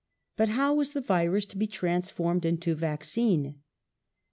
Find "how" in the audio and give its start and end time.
0.49-0.73